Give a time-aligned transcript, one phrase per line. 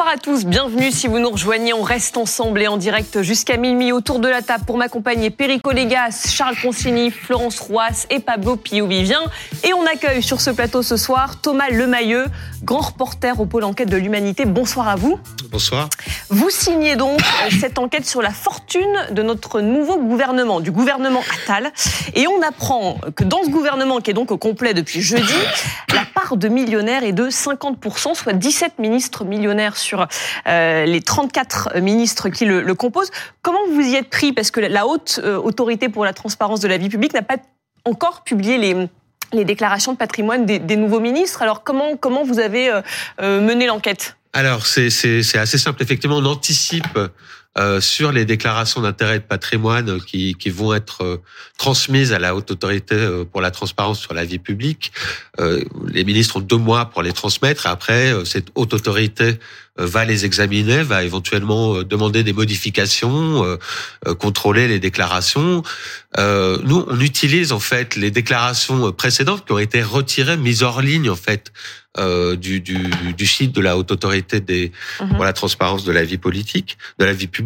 [0.00, 1.74] Bonsoir à tous, bienvenue si vous nous rejoignez.
[1.74, 5.72] On reste ensemble et en direct jusqu'à minuit autour de la table pour m'accompagner Perico
[5.72, 9.20] Légas, Charles Consigny, Florence Roas et Pablo Pio-Vivien.
[9.62, 12.24] Et on accueille sur ce plateau ce soir Thomas Lemayeux,
[12.64, 14.46] grand reporter au pôle enquête de l'humanité.
[14.46, 15.20] Bonsoir à vous.
[15.50, 15.90] Bonsoir.
[16.30, 18.80] Vous signez donc euh, cette enquête sur la fortune
[19.10, 21.72] de notre nouveau gouvernement, du gouvernement Attal.
[22.14, 25.34] Et on apprend que dans ce gouvernement, qui est donc au complet depuis jeudi,
[25.92, 29.89] la part de millionnaires est de 50%, soit 17 ministres millionnaires sur
[30.46, 33.10] euh, les 34 ministres qui le, composent.
[33.42, 34.32] Comment vous y êtes pris?
[34.32, 37.36] Parce que la haute euh, autorité pour la transparence de la vie publique n'a pas
[37.84, 41.42] encore publié les, déclarations de patrimoine des, nouveaux ministres.
[41.42, 44.16] Alors comment, vous avez euh, mené l'enquête?
[44.32, 45.82] Alors c'est assez simple.
[45.82, 46.98] Effectivement, on anticipe
[47.58, 51.16] euh, sur les déclarations d'intérêt de patrimoine qui, qui vont être euh,
[51.58, 54.92] transmises à la haute autorité euh, pour la transparence sur la vie publique.
[55.40, 57.66] Euh, les ministres ont deux mois pour les transmettre.
[57.66, 59.34] Après, cette haute autorité
[59.76, 63.58] va les examiner, va éventuellement demander des modifications,
[64.18, 65.62] contrôler les déclarations.
[66.18, 71.08] nous, on utilise en fait les déclarations précédentes qui ont été retirées, mises hors ligne
[71.08, 71.50] en fait
[71.98, 72.78] euh, du, du,
[73.16, 74.70] du, site de la haute autorité des,
[75.00, 75.16] mmh.
[75.16, 77.39] pour la transparence de la vie politique, de la vie publique.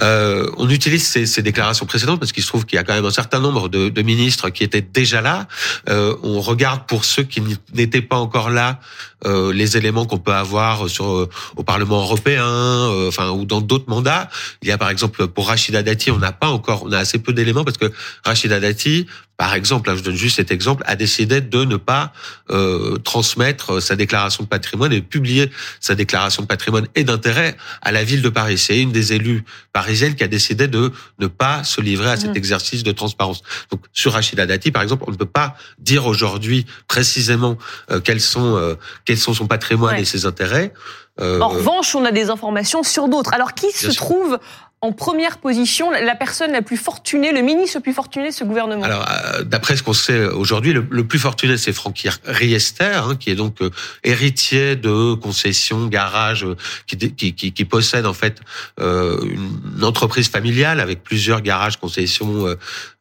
[0.00, 2.94] Euh, on utilise ces, ces, déclarations précédentes parce qu'il se trouve qu'il y a quand
[2.94, 5.48] même un certain nombre de, de ministres qui étaient déjà là.
[5.88, 7.42] Euh, on regarde pour ceux qui
[7.74, 8.80] n'étaient pas encore là
[9.24, 13.60] euh, les éléments qu'on peut avoir sur euh, au Parlement européen, euh, enfin ou dans
[13.60, 14.28] d'autres mandats.
[14.62, 17.18] Il y a par exemple pour Rachida Dati, on n'a pas encore, on a assez
[17.18, 17.92] peu d'éléments parce que
[18.24, 19.06] Rachida Dati
[19.42, 22.12] par exemple, je donne juste cet exemple, a décidé de ne pas
[22.50, 27.90] euh, transmettre sa déclaration de patrimoine et publier sa déclaration de patrimoine et d'intérêt à
[27.90, 28.56] la ville de Paris.
[28.56, 32.34] C'est une des élus parisiennes qui a décidé de ne pas se livrer à cet
[32.34, 32.36] mmh.
[32.36, 33.42] exercice de transparence.
[33.72, 37.58] Donc, sur Rachida Dati, par exemple, on ne peut pas dire aujourd'hui précisément
[37.90, 38.76] euh, quels sont euh,
[39.06, 40.02] quels sont son patrimoine ouais.
[40.02, 40.72] et ses intérêts.
[41.20, 43.34] Euh, en revanche, on a des informations sur d'autres.
[43.34, 43.96] Alors, qui se sûr.
[43.96, 44.38] trouve
[44.84, 48.42] en première position la personne la plus fortunée, le ministre le plus fortuné de ce
[48.42, 52.84] gouvernement Alors, euh, d'après ce qu'on sait aujourd'hui, le, le, plus fortuné, c'est Franck Riester,
[52.96, 53.70] hein, qui est donc euh,
[54.02, 56.56] héritier de concessions, garages, euh,
[56.88, 58.40] qui, qui, qui, qui, possède en fait
[58.80, 62.46] euh, une entreprise familiale avec plusieurs garages, concessions,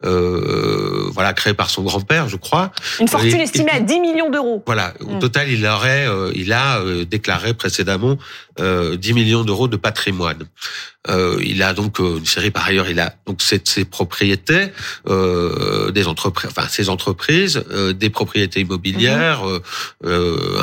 [0.04, 2.72] euh, voilà, créés par son grand-père, je crois.
[3.00, 4.62] Une fortune et, estimée et, à 10 millions d'euros.
[4.68, 5.20] Voilà, au mmh.
[5.20, 6.80] total, il aurait, il a
[7.10, 8.18] déclaré précédemment
[8.62, 10.46] 10 millions d'euros de patrimoine.
[11.10, 14.68] Euh, il a donc une série par ailleurs, il a donc ses, ses propriétés,
[15.08, 20.08] euh, des entreprises, enfin ses entreprises, euh, des propriétés immobilières, mmh.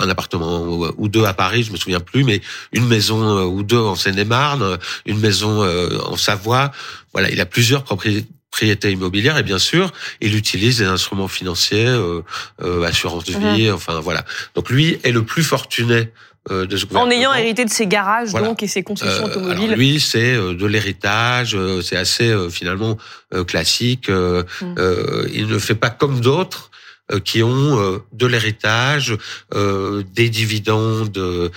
[0.01, 2.41] un appartement ou deux à Paris, je me souviens plus, mais
[2.73, 5.67] une maison ou deux en Seine-et-Marne, une maison
[6.07, 6.71] en Savoie.
[7.13, 8.27] Voilà, il a plusieurs propriétés
[8.91, 12.23] immobilières et bien sûr il utilise des instruments financiers, euh,
[12.63, 13.75] euh, assurance de vie, mmh.
[13.75, 14.25] enfin voilà.
[14.55, 16.11] Donc lui est le plus fortuné euh,
[16.51, 18.49] de ce En ayant hérité de ses garages voilà.
[18.49, 19.65] donc et ses concessions euh, automobiles.
[19.65, 22.97] Alors lui, c'est euh, de l'héritage, c'est assez finalement
[23.47, 24.09] classique.
[24.09, 24.75] Mm.
[25.33, 26.71] il ne fait pas comme d'autres
[27.25, 29.17] qui ont de l'héritage,
[29.55, 31.51] des dividendes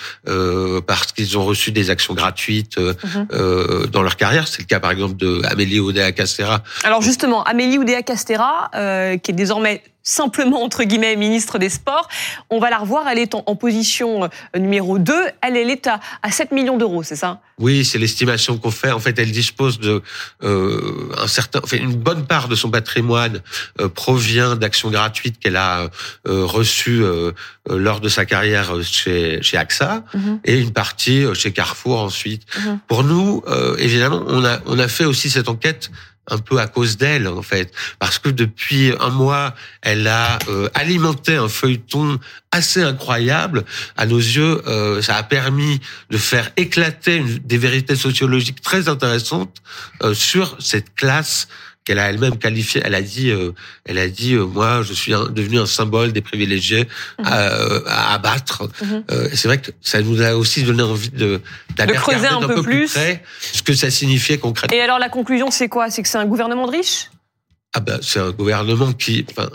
[0.88, 3.88] parce qu'ils ont reçu des actions gratuites mm-hmm.
[3.88, 4.48] dans leur carrière.
[4.48, 6.64] C'est le cas par exemple de Amélie Oudéa Castera.
[6.84, 12.08] Alors justement, Amélie Oudéa Castera, qui est désormais simplement entre guillemets ministre des Sports.
[12.50, 16.00] On va la revoir, elle est en, en position euh, numéro 2, elle est l'État
[16.22, 17.42] à 7 millions d'euros, c'est ça?
[17.60, 18.92] Oui, c'est l'estimation qu'on fait.
[18.92, 20.02] En fait, elle dispose de
[20.44, 23.42] euh, un certain, enfin, une bonne part de son patrimoine
[23.80, 25.90] euh, provient d'actions gratuites qu'elle a
[26.28, 27.32] euh, reçues euh,
[27.70, 30.40] lors de sa carrière chez, chez AXA mm -hmm.
[30.46, 32.44] et une partie chez Carrefour ensuite.
[32.44, 32.78] Mm -hmm.
[32.88, 33.44] Pour nous,
[33.78, 35.84] évidemment, on a, on a fait aussi cette enquête
[36.32, 40.70] un peu à cause d'elle en fait, parce que depuis un mois, elle a euh,
[40.74, 42.20] alimenté un feuilleton
[42.52, 43.66] assez incroyable.
[43.98, 49.62] À nos yeux, euh, ça a permis de faire éclater des vérités sociologiques très intéressantes
[50.04, 51.48] euh, sur cette classe
[51.84, 52.82] qu'elle a elle-même qualifiée.
[52.84, 53.52] Elle a dit, euh,
[53.86, 56.84] elle a dit, euh, moi, je suis un, devenu un symbole des privilégiés
[57.20, 57.24] mmh.
[57.26, 57.48] à,
[57.88, 58.64] à, abattre.
[58.64, 58.86] Mmh.
[59.12, 61.42] Euh, c'est vrai que ça nous a aussi donné envie de
[61.76, 63.24] d'aller creuser un, un, peu, peu plus, plus près
[63.54, 64.78] ce que ça signifiait concrètement.
[64.78, 65.90] Et alors la conclusion, c'est quoi?
[65.90, 67.10] C'est que c'est un gouvernement de riches?
[67.74, 69.50] Ah ben, c'est un gouvernement qui, enfin,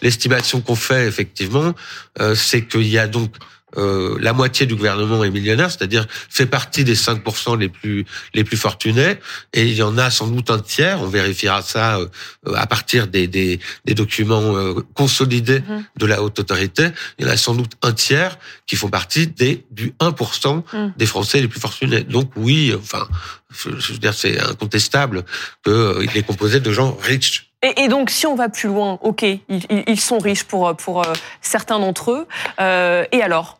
[0.00, 1.74] l'estimation le, qu'on fait effectivement,
[2.18, 3.30] euh, c'est qu'il y a donc
[3.76, 8.44] euh, la moitié du gouvernement est millionnaire, c'est-à-dire fait partie des 5% les plus les
[8.44, 9.16] plus fortunés,
[9.52, 11.02] et il y en a sans doute un tiers.
[11.02, 12.06] On vérifiera ça euh,
[12.54, 15.84] à partir des des, des documents euh, consolidés mmh.
[15.98, 16.88] de la haute autorité.
[17.18, 20.92] Il y en a sans doute un tiers qui font partie des du 1% mmh.
[20.96, 22.02] des Français les plus fortunés.
[22.02, 23.08] Donc oui, enfin,
[23.50, 25.24] je, je veux dire, c'est incontestable
[25.64, 27.50] qu'il euh, est composé de gens riches.
[27.62, 29.40] Et, donc, si on va plus loin, ok, ils,
[29.86, 32.28] ils sont riches pour pour euh, certains d'entre eux.
[32.60, 33.58] Euh, et alors?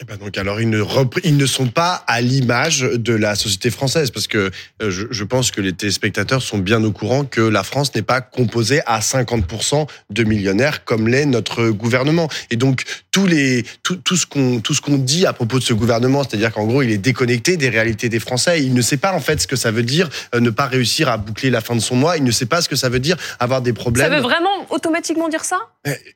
[0.00, 0.82] Eh ben donc alors ils ne
[1.22, 4.50] ils ne sont pas à l'image de la société française parce que
[4.82, 8.02] euh, je, je, pense que les téléspectateurs sont bien au courant que la France n'est
[8.02, 12.28] pas composée à 50% de millionnaires comme l'est notre gouvernement.
[12.50, 15.64] Et donc tous les tout, tout ce qu'on tout ce qu'on dit à propos de
[15.64, 18.96] ce gouvernement c'est-à-dire qu'en gros il est déconnecté des réalités des Français il ne sait
[18.96, 21.60] pas en fait ce que ça veut dire euh, ne pas réussir à boucler la
[21.60, 23.74] fin de son mois il ne sait pas ce que ça veut dire avoir des
[23.74, 24.08] problèmes.
[24.08, 25.58] ça veut vraiment automatiquement dire ça?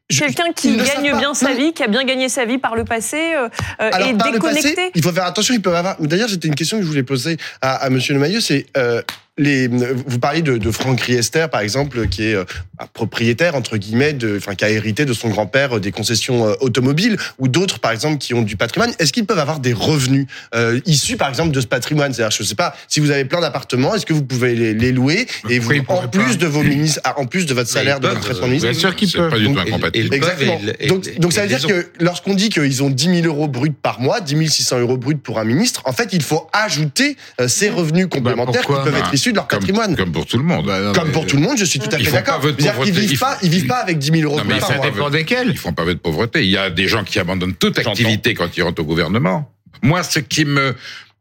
[0.08, 3.34] Quelqu'un qui gagne bien sa vie qui a bien gagné sa vie par le passé
[3.34, 4.90] euh, Alors, et déconnecté.
[4.94, 5.96] il faut faire attention, ils peuvent avoir.
[6.00, 9.02] D'ailleurs, c'était une question que je voulais poser à, à Monsieur Le Maillot, c'est euh,
[9.38, 12.44] les, vous parliez de, de Franck Riester, par exemple, qui est euh,
[12.92, 16.54] propriétaire entre guillemets, de, enfin qui a hérité de son grand-père euh, des concessions euh,
[16.60, 18.92] automobiles, ou d'autres, par exemple, qui ont du patrimoine.
[18.98, 22.12] Est-ce qu'ils peuvent avoir des revenus euh, issus, par exemple, de ce patrimoine?
[22.12, 24.92] C'est-à-dire, je sais pas, si vous avez plein d'appartements, est-ce que vous pouvez les, les
[24.92, 25.26] louer?
[25.48, 28.46] Et vous, en plus de vos ministres, en plus de votre salaire, de votre traitement
[28.46, 29.30] Bien sûr qu'ils peuvent.
[29.30, 30.14] Pas du tout incompatible.
[30.14, 30.60] Exactement.
[30.88, 34.00] donc, donc ça veut dire que lorsqu'on dit qu'ils ont 10 000 euros bruts par
[34.00, 37.16] mois, 10 600 euros bruts pour un ministre, en fait, il faut ajouter
[37.46, 39.96] ces revenus complémentaires qui peuvent être issus de leur patrimoine.
[39.96, 40.70] Comme pour tout le monde.
[40.94, 42.40] Comme pour tout le monde, je suis tout à fait d'accord.
[42.84, 44.38] Ils vivent pas, ils vivent pas avec 10 000 euros.
[44.38, 45.48] Non, mais ça dépend desquels.
[45.50, 46.44] Ils font pas de pauvreté.
[46.44, 49.52] Il y a des gens qui abandonnent toute activité quand ils rentrent au gouvernement.
[49.82, 50.74] Moi, ce qui me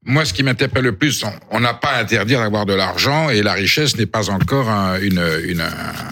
[0.08, 3.42] moi, ce qui m'interpelle le plus, on n'a pas à interdire d'avoir de l'argent et
[3.42, 5.62] la richesse n'est pas encore un, une, une,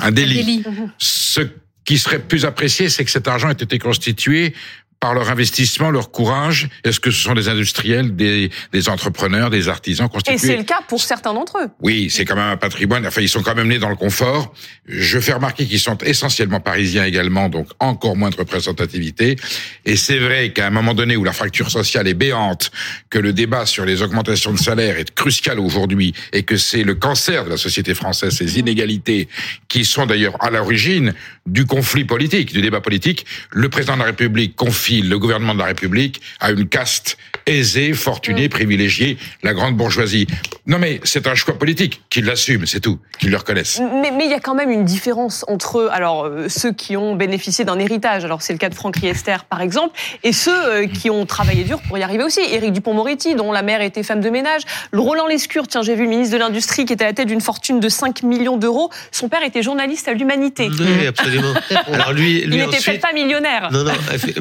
[0.01, 0.40] un délit.
[0.40, 0.63] Un délit.
[0.98, 1.42] Ce
[1.86, 4.56] qui serait plus apprécié, c'est que cet argent ait été constitué
[5.03, 9.67] par leur investissement, leur courage Est-ce que ce sont des industriels, des, des entrepreneurs, des
[9.67, 10.35] artisans constitués?
[10.35, 11.67] Et c'est le cas pour certains d'entre eux.
[11.81, 13.05] Oui, c'est quand même un patrimoine.
[13.05, 14.53] Enfin, ils sont quand même nés dans le confort.
[14.88, 19.35] Je fais remarquer qu'ils sont essentiellement parisiens également, donc encore moins de représentativité.
[19.83, 22.71] Et c'est vrai qu'à un moment donné où la fracture sociale est béante,
[23.09, 26.95] que le débat sur les augmentations de salaire est crucial aujourd'hui, et que c'est le
[26.95, 29.27] cancer de la société française, ces inégalités
[29.67, 31.13] qui sont d'ailleurs à l'origine
[31.45, 35.60] du conflit politique, du débat politique, le président de la République confie le gouvernement de
[35.60, 40.25] la République à une caste aisée, fortunée, privilégiée, la grande bourgeoisie.
[40.66, 43.81] Non mais c'est un choix politique, qu'ils l'assument, c'est tout, qu'ils le reconnaissent.
[44.01, 47.16] Mais, mais il y a quand même une différence entre alors euh, ceux qui ont
[47.16, 50.88] bénéficié d'un héritage, alors c'est le cas de Franck Riester par exemple, et ceux euh,
[50.88, 52.40] qui ont travaillé dur pour y arriver aussi.
[52.40, 54.62] Éric Dupont-Moretti, dont la mère était femme de ménage,
[54.92, 57.28] le Roland Lescure, tiens j'ai vu le ministre de l'Industrie qui était à la tête
[57.28, 60.69] d'une fortune de 5 millions d'euros, son père était journaliste à l'Humanité.
[60.80, 61.32] Oui, absolument.
[61.94, 63.69] alors lui, lui il n'était peut-être pas millionnaire.
[63.71, 63.91] Non, non,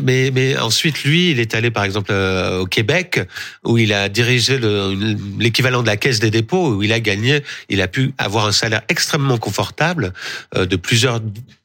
[0.03, 3.21] mais, mais ensuite lui, il est allé par exemple euh, au Québec
[3.65, 4.59] où il a dirigé
[5.39, 8.53] l'équivalent de la caisse des dépôts où il a gagné, il a pu avoir un
[8.53, 10.13] salaire extrêmement confortable
[10.57, 11.21] euh, de plusieurs,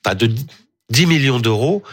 [0.06, 0.30] enfin de
[0.90, 1.84] 10 millions d'euros.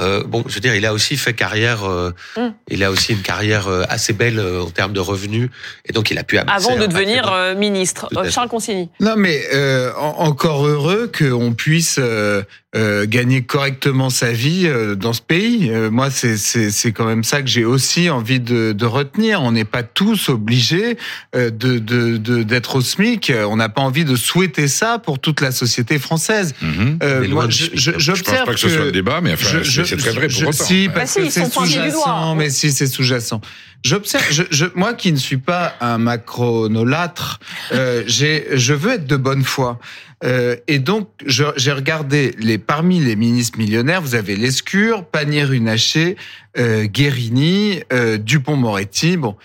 [0.00, 1.84] Euh, bon, je veux dire, il a aussi fait carrière.
[1.84, 2.54] Euh, mm.
[2.70, 5.50] Il a aussi une carrière euh, assez belle euh, en termes de revenus,
[5.86, 8.08] et donc il a pu avant de devenir ministre.
[8.30, 8.88] Charles Consigny.
[9.00, 9.42] Non, mais
[9.96, 12.00] encore heureux qu'on puisse
[12.74, 15.70] gagner correctement sa vie dans ce pays.
[15.90, 19.42] moi, c'est c'est quand même ça que j'ai aussi envie de, de retenir.
[19.42, 20.96] On n'est pas tous obligés
[21.34, 21.50] de
[22.42, 23.32] d'être de, au SMIC.
[23.46, 26.54] On n'a pas envie de souhaiter ça pour toute la société française.
[26.62, 27.28] Mm-hmm.
[27.28, 30.42] moi, j'observe pense pas que, ce soit le débat, mais enfin, c'est très vrai pour
[30.42, 30.52] autant.
[30.52, 33.40] Si, parce que c'est sous-jacent, mais si, c'est sous-jacent.
[33.84, 37.40] J'observe, je, je, moi qui ne suis pas un macronolâtre,
[37.72, 39.80] euh, j'ai, je veux être de bonne foi.
[40.24, 46.16] Euh, et donc, j'ai regardé les parmi les ministres millionnaires, vous avez Lescure, Pannier-Runacher,
[46.58, 49.16] euh, Guérini, euh, Dupont-Moretti.
[49.16, 49.36] Bon,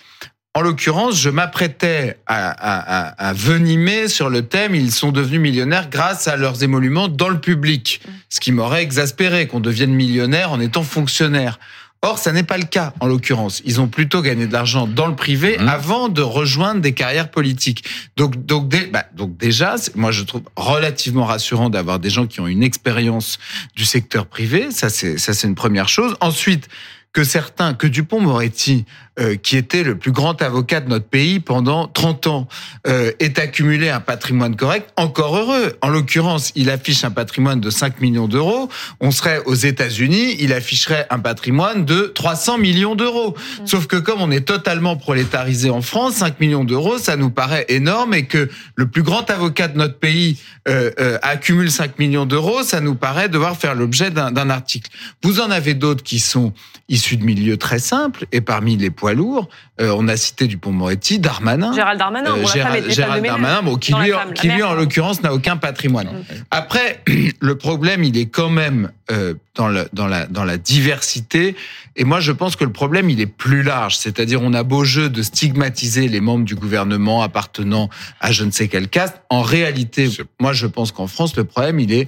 [0.58, 5.88] en l'occurrence, je m'apprêtais à, à, à, venimer sur le thème ils sont devenus millionnaires
[5.88, 10.60] grâce à leurs émoluments dans le public, ce qui m'aurait exaspéré qu'on devienne millionnaire en
[10.60, 11.60] étant fonctionnaire.
[12.02, 13.62] Or, ça n'est pas le cas en l'occurrence.
[13.66, 15.68] Ils ont plutôt gagné de l'argent dans le privé mmh.
[15.68, 17.84] avant de rejoindre des carrières politiques.
[18.16, 22.48] Donc, donc, bah, donc déjà, moi je trouve relativement rassurant d'avoir des gens qui ont
[22.48, 23.38] une expérience
[23.76, 24.72] du secteur privé.
[24.72, 26.16] Ça, c'est ça, c'est une première chose.
[26.20, 26.68] Ensuite,
[27.14, 28.86] que certains, que Dupont-Moretti
[29.20, 32.48] euh, qui était le plus grand avocat de notre pays pendant 30 ans,
[32.86, 35.76] euh, ait accumulé un patrimoine correct, encore heureux.
[35.82, 38.70] En l'occurrence, il affiche un patrimoine de 5 millions d'euros.
[39.00, 43.36] On serait aux États-Unis, il afficherait un patrimoine de 300 millions d'euros.
[43.36, 43.66] Mmh.
[43.66, 47.66] Sauf que comme on est totalement prolétarisé en France, 5 millions d'euros, ça nous paraît
[47.70, 52.26] énorme et que le plus grand avocat de notre pays euh, euh accumule 5 millions
[52.26, 54.92] d'euros, ça nous paraît devoir faire l'objet d'un article.
[55.24, 56.54] Vous en avez d'autres qui sont
[56.90, 59.50] issus de milieux très simples et parmi les poids lourd.
[59.80, 61.74] Euh, on a cité Dupont-Moretti, Darmanin.
[61.74, 66.08] Gérald Darmanin, euh, Gérald, Darmanin, bon, qui lui, qui lui en l'occurrence n'a aucun patrimoine.
[66.08, 66.36] Mm.
[66.52, 67.04] Après,
[67.40, 71.56] le problème, il est quand même euh, dans, le, dans, la, dans la diversité.
[71.96, 73.96] Et moi, je pense que le problème, il est plus large.
[73.98, 78.52] C'est-à-dire, on a beau jeu de stigmatiser les membres du gouvernement appartenant à je ne
[78.52, 79.16] sais quel caste.
[79.30, 80.10] En réalité,
[80.40, 82.08] moi, je pense qu'en France, le problème, il est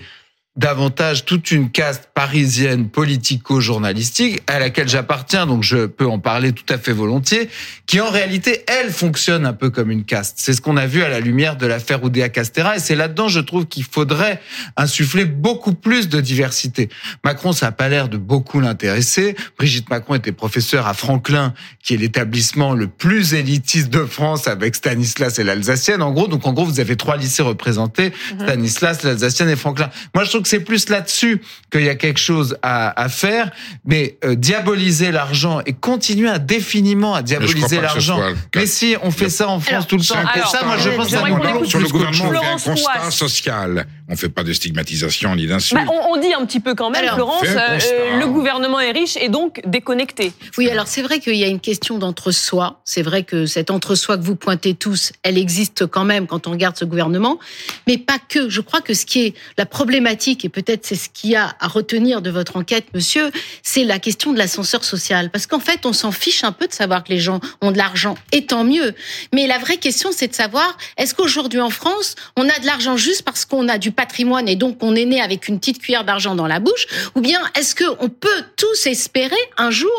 [0.60, 6.66] davantage toute une caste parisienne politico-journalistique à laquelle j'appartiens, donc je peux en parler tout
[6.68, 7.50] à fait volontiers,
[7.86, 10.36] qui en réalité, elle, fonctionne un peu comme une caste.
[10.38, 13.30] C'est ce qu'on a vu à la lumière de l'affaire Oudéa Castera, et c'est là-dedans,
[13.30, 14.42] je trouve, qu'il faudrait
[14.76, 16.90] insuffler beaucoup plus de diversité.
[17.24, 19.38] Macron, ça n'a pas l'air de beaucoup l'intéresser.
[19.58, 24.76] Brigitte Macron était professeure à Franklin, qui est l'établissement le plus élitiste de France avec
[24.76, 26.28] Stanislas et l'Alsacienne, en gros.
[26.28, 28.42] Donc, en gros, vous avez trois lycées représentés, mhm.
[28.42, 29.90] Stanislas, l'Alsacienne et Franklin.
[30.14, 31.42] Moi, je trouve que c'est plus là-dessus
[31.72, 33.52] qu'il y a quelque chose à, à faire,
[33.86, 38.20] mais euh, diaboliser l'argent et continuer indéfiniment à diaboliser l'argent.
[38.56, 40.16] Mais si on fait ça en France tout le temps,
[40.52, 43.86] ça, moi je pense que sur le gouvernement, on fait un constat social.
[44.12, 45.86] On fait pas de stigmatisation ni d'insulte.
[45.86, 49.30] Bah, on, dit un petit peu quand même, Florence, euh, le gouvernement est riche et
[49.30, 50.34] donc déconnecté.
[50.58, 52.82] Oui, alors c'est vrai qu'il y a une question d'entre-soi.
[52.86, 56.52] C'est vrai que cette entre-soi que vous pointez tous, elle existe quand même quand on
[56.52, 57.38] regarde ce gouvernement,
[57.86, 58.50] mais pas que.
[58.50, 61.56] Je crois que ce qui est la problématique et peut-être c'est ce qu'il y a
[61.60, 63.32] à retenir de votre enquête, monsieur,
[63.64, 65.30] c'est la question de l'ascenseur social.
[65.32, 67.78] Parce qu'en fait, on s'en fiche un peu de savoir que les gens ont de
[67.78, 68.94] l'argent, et tant mieux.
[69.34, 72.98] Mais la vraie question, c'est de savoir, est-ce qu'aujourd'hui en France, on a de l'argent
[72.98, 76.04] juste parce qu'on a du patrimoine et donc on est né avec une petite cuillère
[76.04, 79.92] d'argent dans la bouche Ou bien est-ce qu'on peut tous espérer un jour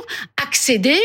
[0.42, 0.98] accéder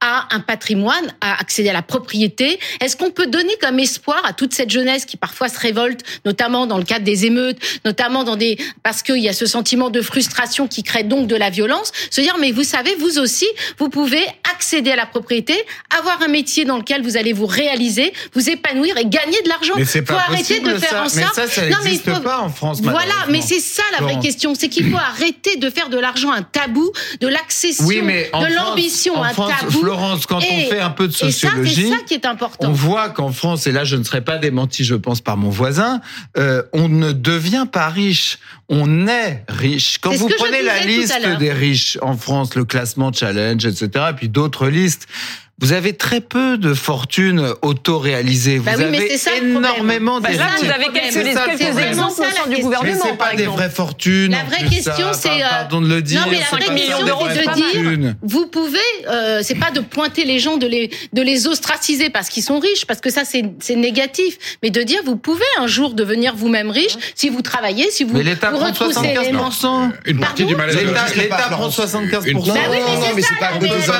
[0.00, 2.58] à un patrimoine, à accéder à la propriété?
[2.80, 6.66] Est-ce qu'on peut donner comme espoir à toute cette jeunesse qui parfois se révolte, notamment
[6.66, 10.00] dans le cadre des émeutes, notamment dans des parce qu'il y a ce sentiment de
[10.00, 13.46] frustration qui crée donc de la violence, se dire mais vous savez, vous aussi,
[13.78, 14.24] vous pouvez
[14.54, 15.54] accéder à la propriété,
[15.98, 19.74] avoir un métier dans lequel vous allez vous réaliser, vous épanouir et gagner de l'argent.
[19.76, 21.20] Mais c'est pas faut arrêter de faire ça.
[21.20, 22.80] Mais ça, ça n'existe pas en France.
[22.82, 26.32] Voilà, mais c'est ça la vraie question, c'est qu'il faut arrêter de faire de l'argent
[26.32, 29.80] un tabou, de l'accession, de l'ambition un tabou.
[29.80, 32.68] Florence, quand on fait un peu de sociologie, ça qui est important.
[32.68, 35.50] On voit qu'en France, et là je ne serais pas démenti, je pense, par mon
[35.50, 36.00] voisin,
[36.36, 38.38] euh, on ne devient pas riche,
[38.68, 39.98] on est riche.
[39.98, 44.28] Quand vous prenez la liste des riches en France, le classement challenge, etc., et puis
[44.28, 45.06] d'autres listes,
[45.62, 48.58] vous avez très peu de fortunes auto-réalisées.
[48.58, 52.50] Vous bah oui, avez ça, énormément bah là, vous avez quelques, quelques exemples au sein
[52.50, 54.32] du gouvernement, mais c'est pas des vraies fortunes.
[54.32, 56.20] La vraie question, c'est euh, pardon de le dire.
[56.22, 56.96] Non, mais la vraie question,
[57.32, 58.78] c'est de dire, vous pouvez,
[59.08, 62.58] euh, c'est pas de pointer les gens, de les de les ostraciser parce qu'ils sont
[62.58, 66.34] riches, parce que ça c'est c'est négatif, mais de dire vous pouvez un jour devenir
[66.34, 69.90] vous-même riche si vous travaillez, si vous mais l'État prend 75%.
[70.06, 72.32] Une partie du mal L'État prend 75%.
[72.32, 72.54] Non,
[73.14, 73.52] mais c'est pas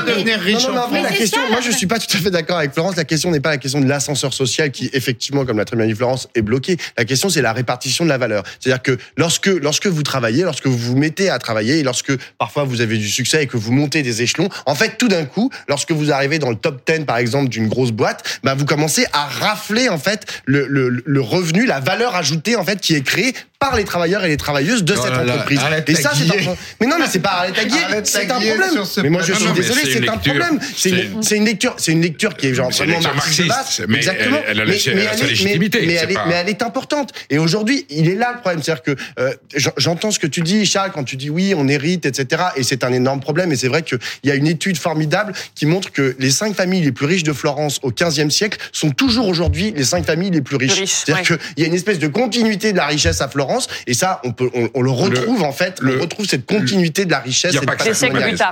[0.02, 0.66] devenir riche.
[0.66, 2.96] La question moi, je suis pas tout à fait d'accord avec Florence.
[2.96, 5.84] La question n'est pas la question de l'ascenseur social qui, effectivement, comme l'a très bien
[5.84, 6.78] dit Florence, est bloqué.
[6.96, 8.42] La question, c'est la répartition de la valeur.
[8.58, 12.64] C'est-à-dire que lorsque, lorsque vous travaillez, lorsque vous vous mettez à travailler et lorsque parfois
[12.64, 15.50] vous avez du succès et que vous montez des échelons, en fait, tout d'un coup,
[15.68, 19.04] lorsque vous arrivez dans le top 10, par exemple, d'une grosse boîte, bah, vous commencez
[19.12, 23.02] à rafler, en fait, le, le, le revenu, la valeur ajoutée, en fait, qui est
[23.02, 25.60] créée par les travailleurs et les travailleuses de cette entreprise.
[25.86, 26.54] et ça, c'est un...
[26.80, 28.84] Mais non, mais c'est pas arrêter à c'est un problème.
[29.02, 30.58] Mais moi, je suis désolé, c'est un problème.
[30.76, 33.84] C'est une lecture, c'est une lecture qui est genre vraiment marxiste.
[33.88, 34.38] Mais Exactement.
[34.48, 35.86] Elle, a sa légitimité.
[35.86, 37.12] Mais, elle est, importante.
[37.30, 38.62] Et aujourd'hui, il est là le problème.
[38.62, 39.32] C'est-à-dire que euh,
[39.76, 42.42] j'entends ce que tu dis, Charles, quand tu dis oui, on hérite, etc.
[42.56, 43.52] Et c'est un énorme problème.
[43.52, 46.82] Et c'est vrai qu'il y a une étude formidable qui montre que les cinq familles
[46.82, 50.42] les plus riches de Florence au XVe siècle sont toujours aujourd'hui les cinq familles les
[50.42, 50.84] plus riches.
[50.84, 53.51] C'est-à-dire qu'il y a une espèce de continuité de la richesse à Florence
[53.86, 57.20] et ça, on, peut, on, le retrouve en fait, on retrouve cette continuité de la
[57.20, 57.54] richesse.
[57.54, 57.76] Et pas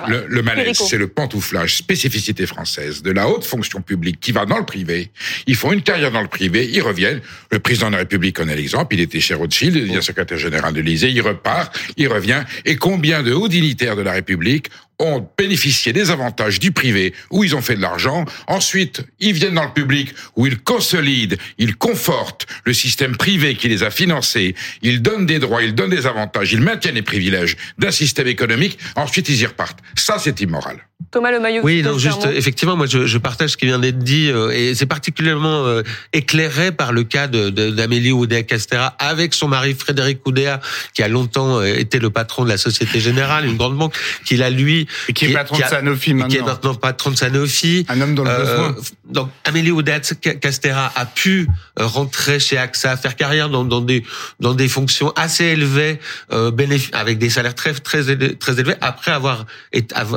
[0.08, 4.46] le, le malaise, c'est le pantouflage, spécificité française de la haute fonction publique qui va
[4.46, 5.10] dans le privé.
[5.46, 7.20] Ils font une carrière dans le privé, ils reviennent.
[7.50, 8.94] Le président de la République en est l'exemple.
[8.94, 12.42] Il était chez Rothschild, il devient secrétaire général de l'Élysée, il repart, il revient.
[12.64, 17.42] Et combien de hauts dignitaires de la République ont bénéficié des avantages du privé où
[17.42, 18.24] ils ont fait de l'argent.
[18.46, 23.68] Ensuite, ils viennent dans le public où ils consolident, ils confortent le système privé qui
[23.68, 24.54] les a financés.
[24.82, 28.78] Ils donnent des droits, ils donnent des avantages, ils maintiennent les privilèges d'un système économique.
[28.94, 29.80] Ensuite, ils y repartent.
[29.96, 30.86] Ça, c'est immoral.
[31.10, 31.62] Thomas Le Maillot.
[31.64, 34.74] Oui, donc juste effectivement, moi je, je, partage ce qui vient d'être dit euh, et
[34.74, 40.24] c'est particulièrement euh, éclairé par le cas d'Amélie de, Oudéa Castera avec son mari Frédéric
[40.26, 40.60] Oudéa
[40.94, 44.42] qui a longtemps euh, été le patron de la Société Générale, une grande banque, qu'il
[44.42, 47.86] a lui et qui est patron de Sanofi maintenant, qui est maintenant patron de Sanofi,
[47.88, 48.76] un homme dans le besoin.
[49.08, 54.04] Donc Amélie Oudéa Castera a pu rentrer chez AXA, faire carrière dans, dans des
[54.40, 55.98] dans des fonctions assez élevées,
[56.92, 59.46] avec des salaires très très très élevés après avoir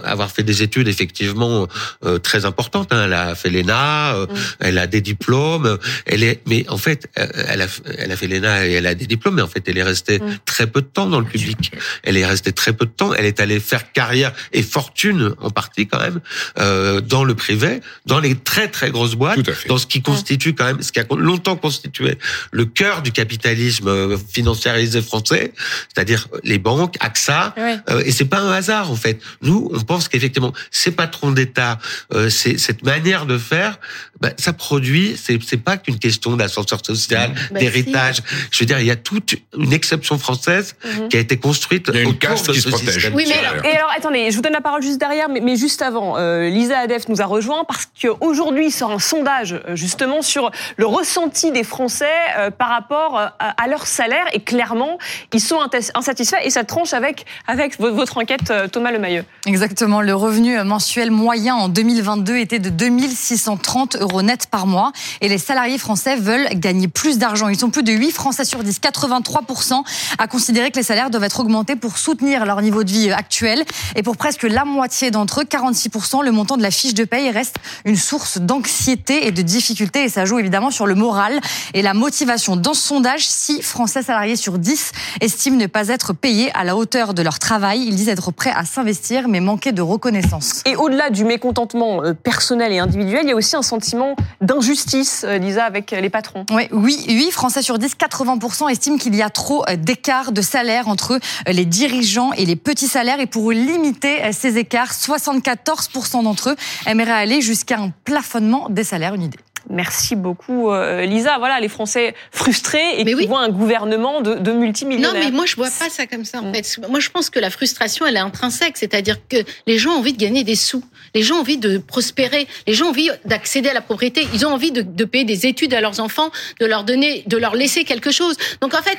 [0.03, 1.67] avoir fait des études effectivement
[2.05, 2.91] euh, très importante.
[2.91, 3.03] Hein.
[3.05, 4.35] Elle a fait l'ENA, euh, mm.
[4.59, 5.77] elle a des diplômes.
[6.05, 8.95] Elle est, mais en fait, euh, elle a, elle a fait l'ENA et elle a
[8.95, 9.35] des diplômes.
[9.35, 10.39] Mais en fait, elle est restée mm.
[10.45, 11.71] très peu de temps dans le public.
[12.03, 13.13] Elle est restée très peu de temps.
[13.13, 16.19] Elle est allée faire carrière et des fortunes en partie quand même
[16.59, 20.65] euh, dans le privé, dans les très très grosses boîtes, dans ce qui constitue quand
[20.65, 22.17] même, ce qui a longtemps constitué
[22.51, 25.53] le cœur du capitalisme euh, financiarisé français,
[25.93, 27.53] c'est-à-dire les banques, AXA.
[27.57, 29.19] Euh, et c'est pas un hasard en fait.
[29.41, 31.79] Nous, on pense qu'effectivement, ces patrons d'État,
[32.13, 33.79] euh, cette manière de faire,
[34.21, 35.17] bah, ça produit.
[35.21, 38.17] C'est pas qu'une question d'ascenseur social, bah, d'héritage.
[38.51, 41.09] Je veux dire, il y a toute une exception française mhm.
[41.09, 43.11] qui a été construite il y a une autour de qui ce se protège.
[43.13, 45.81] Oui, mais et alors attendez, je vous donne la parole juste derrière, mais, mais juste
[45.81, 50.51] avant, euh, Lisa Adef nous a rejoint parce qu'aujourd'hui sort un sondage euh, justement sur
[50.77, 52.05] le ressenti des Français
[52.37, 54.25] euh, par rapport euh, à, leur salaire.
[54.33, 54.97] Et clairement
[55.33, 55.57] ils sont
[55.95, 59.25] insatisfaits et ça tranche avec avec votre enquête Thomas Lemayeux.
[59.45, 64.91] Exactement, le revenu mensuel moyen en 2022 était de 2630 euros net par mois.
[65.21, 67.49] Et les salariés français veulent gagner plus d'argent.
[67.49, 69.83] Ils sont plus de 8 Français sur 10, 83%
[70.17, 73.63] à considérer que les salaires doivent être augmentés pour soutenir leur niveau de vie actuel.
[73.95, 77.29] Et pour presque la moitié d'entre eux, 46%, le montant de la fiche de paye
[77.29, 81.39] reste une source d'anxiété et de difficulté et ça joue évidemment sur le moral
[81.73, 82.55] et la motivation.
[82.55, 86.75] Dans ce sondage, 6 Français salariés sur 10 estiment ne pas être payés à la
[86.75, 87.83] hauteur de leur travail.
[87.85, 90.61] Ils disent être prêts à s'investir mais manquer de reconnaissance.
[90.65, 95.25] Et au-delà du mécontentement euh, personnel et individuel, il y a aussi un sentiment d'injustice,
[95.27, 96.45] euh, Lisa, avec les patrons.
[96.51, 100.41] Oui, oui, 8 Français sur 10, 80% estiment qu'il y a trop euh, d'écart de
[100.41, 103.19] salaire entre les dirigeants et les petits salaires.
[103.19, 109.13] Et pour limiter ces écarts, 74% d'entre eux aimeraient aller jusqu'à un plafonnement des salaires.
[109.15, 109.39] Une idée.
[109.69, 111.37] Merci beaucoup, euh, Lisa.
[111.37, 115.13] Voilà, les Français frustrés et qui voient un gouvernement de, de, multimillionnaires.
[115.13, 116.79] Non, mais moi, je vois pas ça comme ça, en fait.
[116.89, 118.77] Moi, je pense que la frustration, elle est intrinsèque.
[118.77, 120.83] C'est-à-dire que les gens ont envie de gagner des sous.
[121.15, 122.47] Les gens ont envie de prospérer.
[122.67, 124.27] Les gens ont envie d'accéder à la propriété.
[124.33, 127.37] Ils ont envie de, de payer des études à leurs enfants, de leur donner, de
[127.37, 128.35] leur laisser quelque chose.
[128.61, 128.97] Donc, en fait,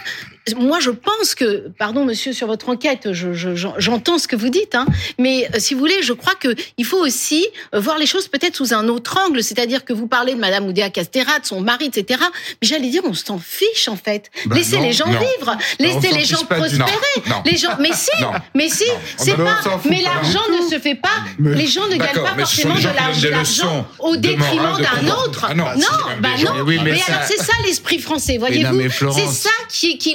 [0.57, 4.85] moi, je pense que, pardon, monsieur, sur votre enquête, j'entends ce que vous dites, hein,
[5.19, 8.29] mais euh, si vous voulez, je crois que il faut aussi euh, voir les choses
[8.29, 9.43] peut-être sous un autre angle.
[9.43, 12.21] C'est-à-dire que vous parlez de Madame Oudéa Castéra, de son mari, etc.
[12.61, 14.31] Mais j'allais dire, on s'en fiche en fait.
[14.45, 16.91] Bah laissez les gens vivre, laissez les gens prospérer.
[17.47, 18.11] Les gens, mais si,
[18.55, 18.85] mais si,
[19.17, 19.61] c'est pas.
[19.89, 21.09] Mais l'argent ne se fait pas.
[21.39, 25.55] les gens ne gagnent pas forcément de l'argent au détriment d'un autre.
[25.55, 25.65] non,
[26.21, 26.65] bah non.
[26.67, 28.91] Mais, alors c'est ça l'esprit français, voyez-vous.
[29.13, 30.15] C'est ça qui qui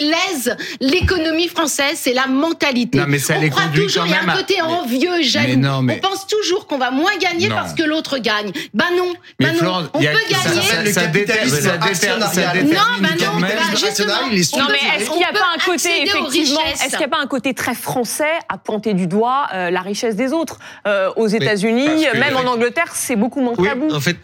[0.79, 2.97] l'économie française, c'est la mentalité.
[2.99, 5.62] Non, mais ça on croit toujours, il y a un côté envieux, jaloux.
[5.65, 8.51] on pense toujours qu'on va moins gagner parce que l'autre gagne.
[8.73, 9.89] Bah non, bah non.
[9.93, 10.19] on peut gagner.
[10.29, 14.13] Ça, ça, capitalisme ça, Non, bah non, bah justement.
[14.60, 17.21] Non, mais est-ce qu'il n'y a pas un côté effectivement, est-ce qu'il n'y a pas
[17.21, 20.60] un côté très français à pointer du doigt euh, la richesse des autres?
[20.88, 23.91] Euh, Aux États-Unis, même en Angleterre, c'est beaucoup moins tabou.
[23.91, 24.17] En fait,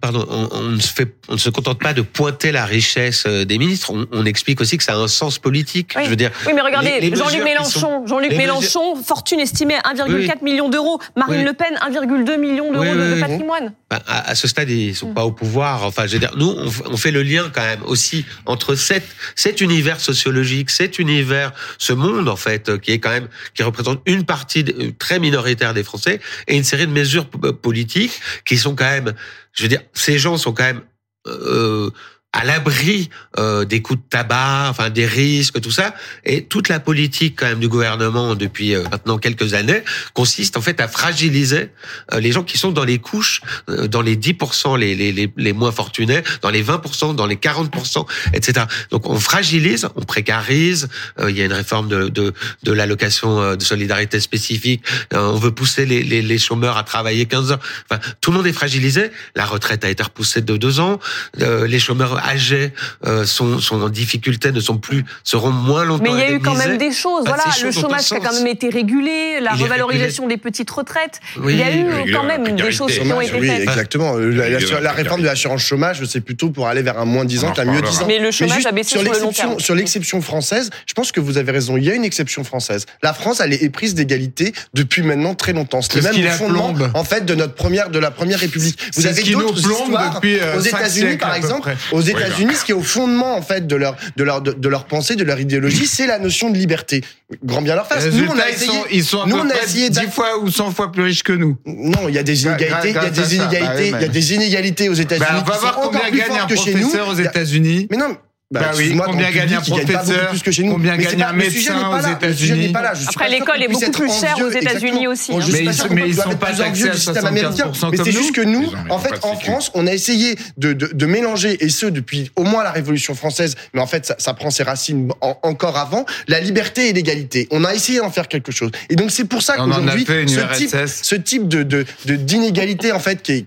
[0.00, 3.44] pardon, on, ne se fait, on ne se contente pas de pointer la richesse euh,
[3.44, 3.92] des ministres.
[3.92, 5.92] On, on explique aussi que ça a un sens politique.
[5.96, 6.04] Oui.
[6.04, 6.30] Je veux dire.
[6.46, 11.00] Oui, mais regardez, Jean-Luc Mélenchon, Jean-Luc Mélenchon, fortune estimée à 1,4 million d'euros.
[11.16, 13.72] Marine Le Pen, 1,2 million d'euros de, patrimoine.
[13.88, 15.14] Bah, à, ce stade, ils sont mm.
[15.14, 15.84] pas au pouvoir.
[15.84, 16.54] Enfin, je veux dire, nous,
[16.90, 21.92] on, fait le lien quand même aussi entre cet, cet univers sociologique, cet univers, ce
[21.92, 25.82] monde en fait, qui est quand même, qui représente une partie euh, très minoritaire des
[25.82, 29.14] Français, et une série de mesures politiques qui sont quand même,
[29.52, 30.82] je veux dire, ces gens sont quand même
[31.26, 31.90] euh,
[32.32, 35.94] à l'abri euh, des coups de tabac, enfin des risques, tout ça.
[36.24, 39.82] Et toute la politique quand même du gouvernement depuis euh, maintenant quelques années
[40.14, 41.70] consiste en fait à fragiliser
[42.12, 45.32] euh, les gens qui sont dans les couches, euh, dans les 10% les, les, les,
[45.36, 48.66] les, moins fortunés, dans les 20%, dans les 40%, etc.
[48.90, 50.88] Donc on fragilise, on précarise.
[51.28, 54.84] il y a une réforme de, de, de l'allocation de solidarité spécifique.
[55.12, 57.60] on veut pousser les, les, les, chômeurs à travailler 15 heures.
[57.90, 59.10] Enfin, tout le monde est fragilisé.
[59.34, 61.00] La retraite a été repoussée de deux ans.
[61.36, 62.72] les chômeurs âgés
[63.06, 66.32] euh, sont, sont en difficulté, ne sont plus, seront moins longtemps Mais il y a
[66.32, 67.24] eu quand même des choses.
[67.26, 71.20] Voilà, le chômage a quand même été régulé, la revalorisation des petites retraites.
[71.48, 73.62] il y a eu quand même des choses qui ont été oui, faites.
[73.62, 74.14] Exactement.
[74.16, 77.64] La, réforme de l'assurance chômage, c'est plutôt pour aller vers un moins 10 ans qu'un
[77.64, 78.04] mieux 10 ans.
[78.06, 79.58] Mais le chômage a baissé sur, le long terme.
[79.58, 81.76] Sur l'exception française, je pense que vous avez raison.
[81.76, 82.86] Il y a une exception française.
[83.02, 85.82] La France, elle est prise d'égalité depuis maintenant très longtemps.
[85.82, 88.78] C'est même le fondement, en fait, de notre première, de la première République.
[88.96, 91.74] Vous avez d'autres histoires euh, aux États-Unis, par exemple.
[91.92, 94.84] Aux États-Unis, ce qui est au fondement en fait de leur de leur de, leur
[94.84, 97.02] pensée, de leur idéologie, c'est la notion de liberté.
[97.44, 98.06] Grand bien leur face.
[98.06, 100.92] Nous on a essayé, ils sont, nous on a essayé 10 fois ou 100 fois
[100.92, 101.56] plus riches que nous.
[101.64, 104.34] Non, il y a des inégalités, il y a des inégalités, il y a des
[104.34, 105.26] inégalités aux États-Unis.
[105.28, 107.86] Bah, on va voir combien gagne un professeur aux États-Unis.
[107.90, 108.16] Mais non,
[108.52, 110.72] Bah, bah oui, combien gagne un professeur plus que chez nous.
[110.72, 112.72] Combien gagne un médecin aux États-Unis
[113.06, 115.32] Après, l'école est beaucoup plus chère aux États-Unis aussi.
[115.32, 115.38] Hein.
[115.52, 119.14] Mais, mais ils sont pas taxés à 75% Mais c'est juste que nous, en fait,
[119.22, 123.54] en France, on a essayé de mélanger, et ce depuis au moins la Révolution française,
[123.72, 127.46] mais en fait, ça prend ses racines encore avant, la liberté et l'égalité.
[127.52, 128.72] On a essayé d'en faire quelque chose.
[128.88, 133.46] Et donc, c'est pour ça qu'aujourd'hui, ce type de d'inégalité, en fait, qui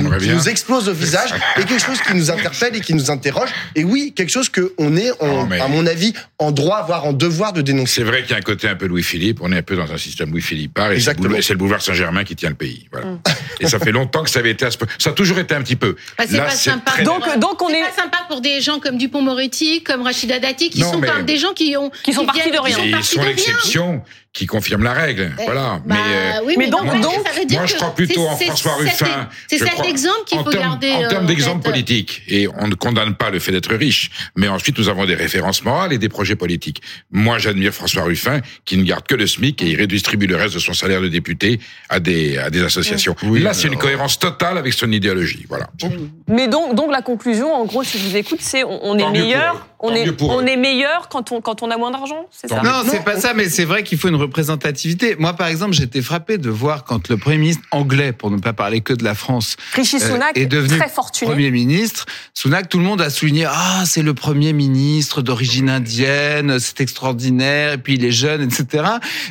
[0.00, 3.50] nous explose au visage, est quelque chose qui nous interpelle et qui nous interroge.
[3.76, 7.62] Et oui, quelque chose qu'on est, à mon avis, en droit, voire en devoir de
[7.62, 8.00] dénoncer.
[8.00, 9.40] C'est vrai qu'il y a un côté un peu Louis-Philippe.
[9.42, 10.78] On est un peu dans un système Louis-Philippe.
[10.92, 12.88] Et c'est le boulevard Saint-Germain qui tient le pays.
[12.90, 13.06] Voilà.
[13.06, 13.20] Mm.
[13.60, 14.66] et ça fait longtemps que ça avait été
[14.98, 15.96] Ça a toujours été un petit peu.
[16.18, 17.02] Bah, c'est pas sympa.
[17.02, 17.82] Donc, donc on est.
[17.82, 21.36] pas sympa pour des gens comme Dupont-Moretti, comme Rachida Dati, qui sont quand même des
[21.36, 21.90] gens qui ont.
[22.02, 22.78] Qui sont partis de rien.
[22.84, 25.32] Ils sont l'exception qui confirme la règle.
[25.38, 25.80] Eh, voilà.
[25.84, 29.28] Bah, mais, euh, oui, mais, donc, moi, donc, moi je crois plutôt en François Ruffin.
[29.46, 30.90] C'est cet exemple qu'il faut garder.
[30.92, 34.48] En termes euh, d'exemple politique, et on ne condamne pas le fait d'être riche, mais
[34.48, 36.82] ensuite nous avons des références morales et des projets politiques.
[37.10, 40.54] Moi, j'admire François Ruffin, qui ne garde que le SMIC et il redistribue le reste
[40.54, 43.14] de son salaire de député à des à des associations.
[43.22, 45.44] Là, c'est une cohérence totale avec son idéologie.
[45.48, 45.68] Voilà.
[46.28, 49.66] Mais donc, donc la conclusion, en gros, si je vous écoute, c'est on, est meilleur
[49.82, 52.62] on est, on est meilleur quand on, quand on a moins d'argent, c'est ça?
[52.62, 55.16] Non, c'est pas ça, mais c'est vrai qu'il faut une représentativité.
[55.18, 58.52] Moi, par exemple, j'étais frappé de voir quand le Premier ministre anglais, pour ne pas
[58.52, 61.30] parler que de la France, Rishi euh, Sunak, est devenu très fortuné.
[61.30, 62.06] Premier ministre.
[62.34, 67.74] Sunak, tout le monde a souligné, ah, c'est le Premier ministre d'origine indienne, c'est extraordinaire,
[67.74, 68.84] et puis il est jeune, etc.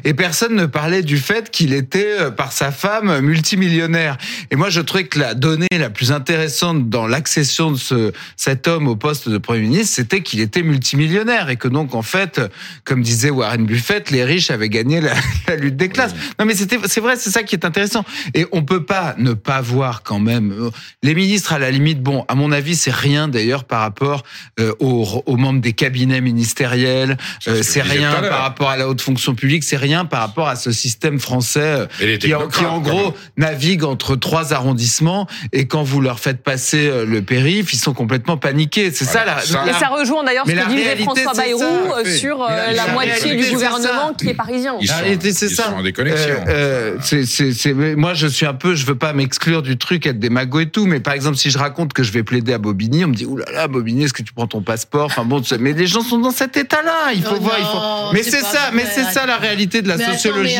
[0.04, 4.17] Et personne ne parlait du fait qu'il était, euh, par sa femme, multimillionnaire.
[4.51, 8.67] Et moi, je trouvais que la donnée la plus intéressante dans l'accession de ce, cet
[8.67, 12.41] homme au poste de Premier ministre, c'était qu'il était multimillionnaire et que donc en fait,
[12.84, 14.81] comme disait Warren Buffett, les riches avaient gagné
[15.48, 16.13] la, lutte des classes.
[16.39, 18.04] Non mais c'était c'est vrai, c'est ça qui est intéressant.
[18.34, 20.52] Et on peut pas ne pas voir quand même.
[20.52, 20.70] Euh,
[21.04, 22.02] les ministres à la limite.
[22.02, 24.24] Bon, à mon avis, c'est rien d'ailleurs par rapport
[24.60, 27.17] euh, aux, aux, membres des cabinets ministériels,
[27.48, 30.56] euh, c'est rien par rapport à la haute fonction publique, c'est rien par rapport à
[30.56, 31.88] ce système français
[32.20, 35.28] qui, en, gros navigue entre trois arrondissements.
[35.52, 38.91] Et quand vous leur faites passer le périph, ils sont complètement paniqués.
[38.91, 42.72] C'est ça la, Et ça rejoint d'ailleurs ce que disait François Bayrou euh, sur euh,
[42.72, 44.70] la, moitié du gouvernement qui est parisien.
[44.79, 45.73] Ils sont, ça.
[45.73, 46.36] en déconnexion.
[46.47, 50.60] Euh, euh moi, je suis un peu, je veux pas m'exclure du truc, être démago
[50.60, 53.10] et tout, mais par exemple, si je raconte que je vais plaider à Bobigny, on
[53.10, 55.05] me dit, oulala, là là, Bobigny, est-ce que tu prends ton passeport?
[55.05, 57.13] Enfin bon, mais les gens sont dans cet état-là.
[57.13, 57.57] Il faut voir.
[57.60, 58.13] il faut...
[58.13, 60.55] Mais c'est ça, mais c'est ça la réalité de la sociologie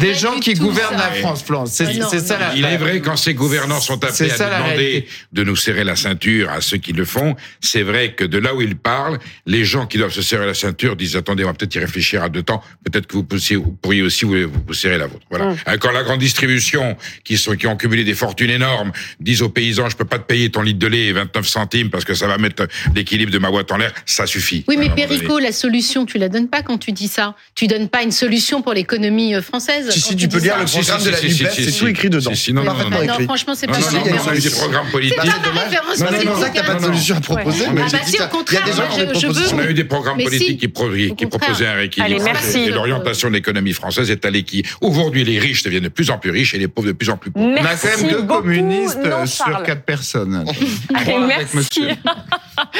[0.00, 1.72] des gens qui gouvernent la France, France.
[1.72, 2.38] C'est ça.
[2.56, 6.50] Il est vrai quand ces gouvernants sont appelés à demander de nous serrer la ceinture
[6.50, 7.36] à ceux qui le font.
[7.60, 10.54] C'est vrai que de là où ils parlent les gens qui doivent se serrer la
[10.54, 12.62] ceinture disent attendez, on va peut-être y réfléchir à deux temps.
[12.84, 13.22] Peut-être que vous,
[13.80, 14.34] pourriez aussi vous,
[14.66, 15.24] vous, serrer la vôtre.
[15.30, 15.50] Voilà.
[15.50, 15.78] Mmh.
[15.80, 19.88] Quand la grande distribution, qui sont qui ont cumulé des fortunes énormes, disent aux paysans
[19.88, 22.38] je peux pas te payer ton litre de lait 29 centimes parce que ça va
[22.38, 24.64] mettre l'équilibre de ma boîte en l'air, ça suffit.
[24.68, 27.34] Oui, mais Perico, la solution, tu la donnes pas quand tu dis ça.
[27.54, 29.90] Tu donnes pas une solution pour l'économie euh, française.
[29.90, 32.32] Si, si tu, peux lire le programme de la c'est tout écrit dedans.
[32.52, 33.90] Non, non, non, franchement, c'est pas ça.
[34.04, 35.18] Il y a des programmes politiques.
[35.22, 37.64] C'est pas C'est pour ça que t'as pas de solution à proposer.
[37.68, 38.62] Ah bah si, au contraire,
[39.52, 42.26] on a eu des programmes politiques qui, proposaient un rééquilibre.
[42.54, 46.30] et l'orientation l'économie française est allée qui, aujourd'hui, les riches deviennent de plus en plus
[46.30, 47.46] riches et les pauvres de plus en plus pauvres.
[47.46, 50.44] Merci on a quand même deux communistes sur quatre personnes.
[50.94, 51.88] Allez, merci.